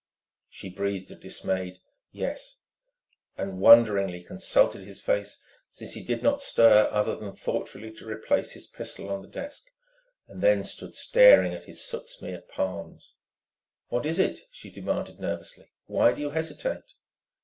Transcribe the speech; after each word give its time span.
She 0.49 0.71
breathed 0.71 1.11
a 1.11 1.15
dismayed 1.15 1.77
"Yes..." 2.11 2.61
and 3.37 3.59
wonderingly 3.59 4.23
consulted 4.23 4.81
his 4.81 4.99
face, 4.99 5.39
since 5.69 5.93
he 5.93 6.03
did 6.03 6.23
not 6.23 6.41
stir 6.41 6.89
other 6.91 7.15
than 7.15 7.35
thoughtfully 7.35 7.91
to 7.91 8.07
replace 8.07 8.53
his 8.53 8.65
pistol 8.65 9.09
on 9.11 9.21
the 9.21 9.27
desk, 9.27 9.65
then 10.27 10.63
stood 10.63 10.95
staring 10.95 11.53
at 11.53 11.65
his 11.65 11.85
soot 11.85 12.09
smeared 12.09 12.47
palms. 12.47 13.13
"What 13.89 14.07
is 14.07 14.17
it?" 14.17 14.39
she 14.49 14.71
demanded 14.71 15.19
nervously. 15.19 15.71
"Why 15.85 16.13
do 16.13 16.21
you 16.21 16.31
hesitate?" 16.31 16.95